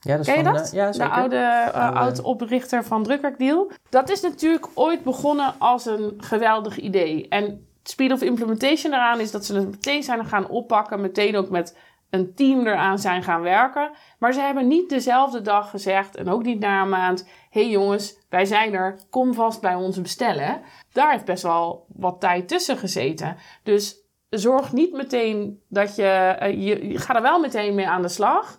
[0.00, 0.66] Ja, dat is Ken je van, dat?
[0.66, 3.70] eh, ja, de Oude- oud-oprichter van Drukwerkdeal.
[3.88, 7.28] Dat is natuurlijk ooit begonnen als een geweldig idee.
[7.28, 11.00] En speed of implementation daaraan is dat ze het meteen zijn gaan oppakken.
[11.00, 11.76] Meteen ook met
[12.10, 13.90] een team eraan zijn gaan werken.
[14.18, 17.28] Maar ze hebben niet dezelfde dag gezegd en ook niet na een maand...
[17.50, 20.60] hey jongens, wij zijn er, kom vast bij ons bestellen.
[20.92, 23.36] Daar heeft best wel wat tijd tussen gezeten.
[23.62, 23.96] Dus
[24.28, 26.36] zorg niet meteen dat je...
[26.38, 28.58] eh, je, je gaat er wel meteen mee aan de slag...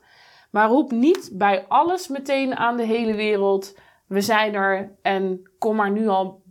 [0.49, 5.75] Maar roep niet bij alles meteen aan de hele wereld: we zijn er en kom
[5.75, 6.41] maar nu al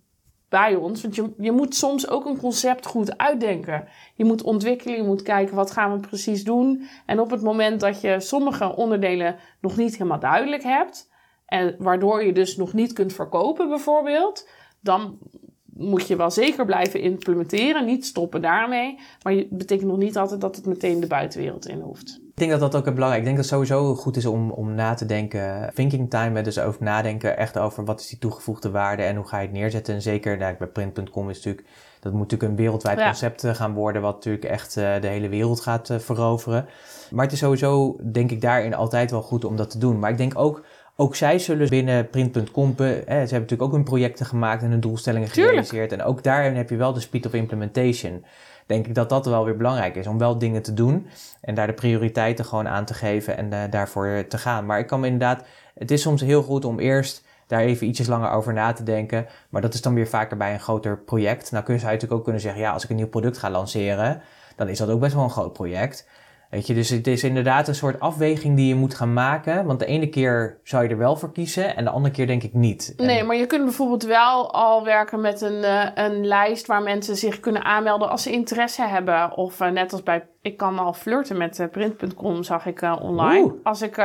[0.49, 1.03] bij ons.
[1.03, 3.89] Want je, je moet soms ook een concept goed uitdenken.
[4.15, 6.89] Je moet ontwikkelen, je moet kijken wat gaan we precies doen.
[7.07, 11.11] En op het moment dat je sommige onderdelen nog niet helemaal duidelijk hebt,
[11.47, 14.49] en waardoor je dus nog niet kunt verkopen bijvoorbeeld,
[14.81, 15.19] dan
[15.65, 18.99] moet je wel zeker blijven implementeren, niet stoppen daarmee.
[19.23, 22.21] Maar het betekent nog niet altijd dat het meteen de buitenwereld in hoeft.
[22.39, 23.29] Ik denk dat dat ook belangrijk is.
[23.29, 25.71] Ik denk dat het sowieso goed is om, om na te denken.
[25.75, 29.39] Thinking time, dus over nadenken echt over wat is die toegevoegde waarde en hoe ga
[29.39, 29.95] je het neerzetten.
[29.95, 31.67] En zeker nou, bij print.com is natuurlijk,
[32.01, 33.05] dat moet natuurlijk een wereldwijd Ja.
[33.05, 36.67] concept eh, gaan worden, wat natuurlijk echt eh, de hele wereld gaat eh, veroveren.
[37.11, 39.99] Maar het is sowieso, denk ik, daarin altijd wel goed om dat te doen.
[39.99, 40.65] Maar ik denk ook,
[41.01, 44.81] ook zij zullen binnen print.com, eh, ze hebben natuurlijk ook hun projecten gemaakt en hun
[44.81, 45.67] doelstellingen Tuurlijk.
[45.67, 45.93] gerealiseerd.
[45.93, 48.25] En ook daarin heb je wel de speed of implementation.
[48.67, 51.07] Denk ik dat dat wel weer belangrijk is, om wel dingen te doen
[51.41, 54.67] en daar de prioriteiten gewoon aan te geven en eh, daarvoor te gaan.
[54.67, 58.07] Maar ik kan me inderdaad, het is soms heel goed om eerst daar even ietsjes
[58.07, 59.27] langer over na te denken.
[59.49, 61.51] Maar dat is dan weer vaker bij een groter project.
[61.51, 64.23] Nou kun je natuurlijk ook kunnen zeggen, ja, als ik een nieuw product ga lanceren,
[64.57, 66.07] dan is dat ook best wel een groot project.
[66.51, 69.67] Weet je, dus het is inderdaad een soort afweging die je moet gaan maken.
[69.67, 72.43] Want de ene keer zou je er wel voor kiezen en de andere keer denk
[72.43, 72.95] ik niet.
[72.97, 76.83] En- Nee, maar je kunt bijvoorbeeld wel al werken met een, eh, een lijst waar
[76.83, 79.37] mensen zich kunnen aanmelden als ze interesse hebben.
[79.37, 83.41] Of eh, net als bij, ik kan al flirten met eh, print.com, zag ik online.
[83.45, 83.53] Oeh.
[83.63, 83.99] Als ik,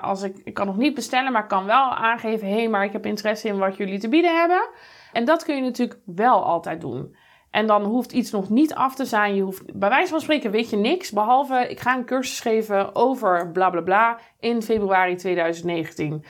[0.00, 2.84] als ik, ik kan nog niet bestellen, maar ik kan wel aangeven, hé, hey, maar
[2.84, 4.68] ik heb interesse in wat jullie te bieden hebben.
[5.12, 7.16] En dat kun je natuurlijk wel altijd doen.
[7.56, 9.34] En dan hoeft iets nog niet af te zijn.
[9.34, 11.10] Je hoeft, bij wijze van spreken weet je niks.
[11.10, 16.24] Behalve, ik ga een cursus geven over bla bla bla in februari 2019.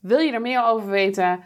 [0.00, 1.40] Wil je er meer over weten?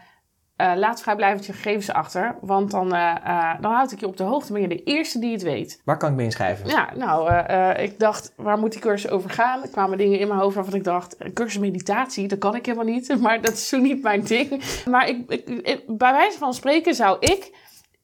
[0.55, 2.35] eh, laat vrijblijvend je gegevens achter.
[2.41, 4.53] Want dan, eh, eh, dan houd ik je op de hoogte.
[4.53, 5.81] Ben je de eerste die het weet.
[5.85, 6.67] Waar kan ik me inschrijven?
[6.69, 7.33] Ja, nou,
[7.81, 9.61] ik dacht, waar moet die cursus over gaan?
[9.63, 12.93] Er kwamen dingen in mijn hoofd waarvan ik dacht, cursus meditatie, dat kan ik helemaal
[12.93, 13.15] niet.
[13.21, 14.63] Maar dat is zo niet mijn ding.
[14.89, 17.51] Maar ik, ik, ik- bij wijze van spreken zou ik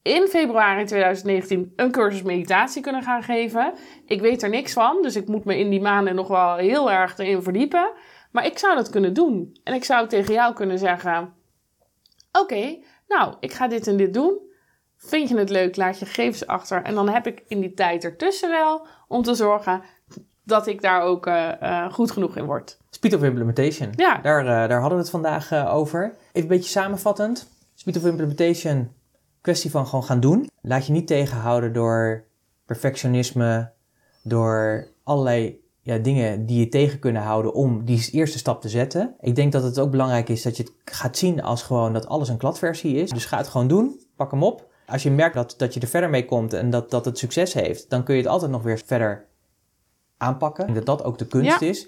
[0.01, 3.73] in februari 2019 een cursus meditatie kunnen gaan geven.
[4.05, 6.91] Ik weet er niks van, dus ik moet me in die maanden nog wel heel
[6.91, 7.91] erg erin verdiepen.
[8.31, 9.59] Maar ik zou dat kunnen doen.
[9.63, 11.33] En ik zou tegen jou kunnen zeggen:
[12.31, 14.47] Oké, nou, ik ga dit en dit doen.
[14.97, 16.83] Vind je het leuk, laat je gegevens achter.
[16.83, 19.81] En dan heb ik in die tijd ertussen wel om te zorgen
[20.43, 22.77] dat ik daar ook eh, eh, goed genoeg in word.
[22.89, 23.93] Speed of implementation.
[23.95, 24.17] Ja.
[24.17, 26.03] Daar, eh, daar hadden we het vandaag over.
[26.03, 27.49] Even een beetje samenvattend.
[27.75, 28.91] Speed of implementation,
[29.41, 30.49] kwestie van gewoon gaan doen.
[30.61, 32.23] Laat je niet tegenhouden door
[32.65, 33.71] perfectionisme,
[34.23, 39.15] door allerlei ja, dingen die je tegen kunnen houden om die eerste stap te zetten.
[39.19, 42.07] Ik denk dat het ook belangrijk is dat je het gaat zien als gewoon dat
[42.07, 43.09] alles een kladversie is.
[43.09, 44.67] Dus ga het gewoon doen, pak hem op.
[44.87, 47.53] Als je merkt dat, dat je er verder mee komt en dat, dat het succes
[47.53, 49.25] heeft, dan kun je het altijd nog weer verder
[50.17, 50.67] aanpakken.
[50.67, 51.67] Ik denk dat dat ook de kunst Ja.
[51.67, 51.87] is.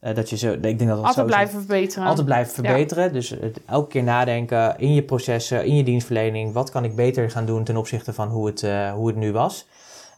[0.00, 2.08] Eh, dat je zo, ik denk dat dat Altijd blijven verbeteren.
[2.08, 3.12] altijd blijven verbeteren.
[3.12, 6.52] Dus het, elke keer nadenken in je processen, in je dienstverlening.
[6.52, 9.32] Wat kan ik beter gaan doen ten opzichte van hoe het, eh, hoe het nu
[9.32, 9.66] was?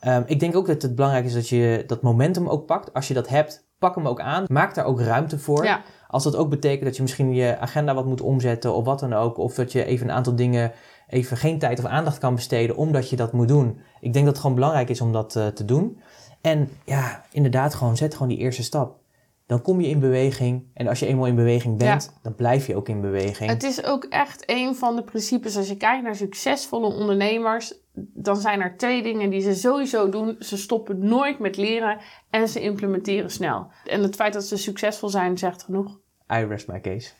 [0.00, 2.92] Ehm, ik denk ook dat het belangrijk is dat je dat momentum ook pakt.
[2.92, 4.44] Als je dat hebt, pak hem ook aan.
[4.46, 5.64] Maak daar ook ruimte voor.
[5.64, 5.80] Ja.
[6.08, 9.12] Als dat ook betekent dat je misschien je agenda wat moet omzetten of wat dan
[9.12, 9.38] ook.
[9.38, 10.72] Of dat je even een aantal dingen
[11.08, 13.80] even geen tijd of aandacht kan besteden omdat je dat moet doen.
[14.00, 16.00] Ik denk dat het gewoon belangrijk is om dat uh, te doen.
[16.40, 19.01] En ja, inderdaad, gewoon zet gewoon die eerste stap.
[19.46, 20.64] Dan kom je in beweging.
[20.74, 22.20] En als je eenmaal in beweging bent, ja.
[22.22, 23.50] dan blijf je ook in beweging.
[23.50, 25.56] Het is ook echt een van de principes.
[25.56, 30.36] Als je kijkt naar succesvolle ondernemers, dan zijn er twee dingen die ze sowieso doen.
[30.38, 31.98] Ze stoppen nooit met leren
[32.30, 33.70] en ze implementeren snel.
[33.84, 35.98] En het feit dat ze succesvol zijn, zegt genoeg.
[36.34, 37.10] I rest my case.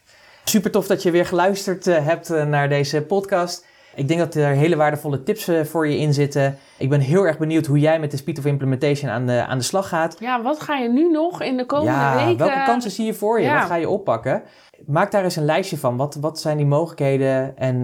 [0.45, 3.67] Super tof dat je weer geluisterd uh, hebt uh, naar deze podcast.
[3.95, 6.59] Ik denk dat er hele waardevolle tips uh, voor je in zitten.
[6.79, 9.59] Ik ben heel erg benieuwd hoe jij met de Speed of Implementation aan de, aan
[9.59, 10.17] de slag gaat.
[10.21, 12.39] Ja, wat ga je nu nog in de komende ja, weken?
[12.39, 13.47] Welke kansen zie je voor je?
[13.47, 13.59] Ja.
[13.59, 14.43] Wat ga je oppakken?
[14.87, 15.97] Maak daar eens een lijstje van.
[15.97, 17.59] Wat, wat zijn die mogelijkheden?
[17.59, 17.83] En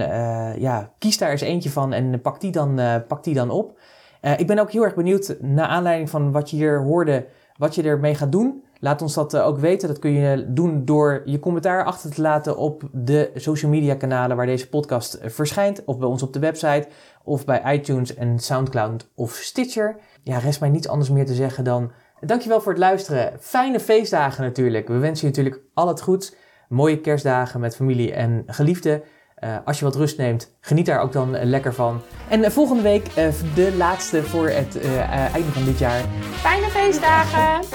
[0.61, 3.79] ja, kies daar eens eentje van en pak die dan, pak die dan op.
[4.37, 7.83] ik ben ook heel erg benieuwd, naar aanleiding van wat je hier hoorde, wat je
[7.83, 8.65] ermee gaat doen.
[8.81, 9.89] Laat ons dat ook weten.
[9.89, 14.37] Dat kun je doen door je commentaar achter te laten op de social media kanalen
[14.37, 15.85] waar deze podcast verschijnt.
[15.85, 16.89] Of bij ons op de website.
[17.25, 19.97] Of bij iTunes en Soundcloud of Stitcher.
[20.23, 23.33] Ja, rest mij niets anders meer te zeggen dan dankjewel voor het luisteren.
[23.41, 24.89] Fijne feestdagen natuurlijk.
[24.89, 26.35] We wensen je natuurlijk al het goeds.
[26.69, 29.03] Mooie kerstdagen met familie en geliefden.
[29.65, 32.01] Als je wat rust neemt, geniet daar ook dan lekker van.
[32.29, 33.15] En volgende week
[33.55, 34.81] de laatste voor het
[35.33, 36.01] einde van dit jaar.
[36.21, 37.67] Fijne feestdagen!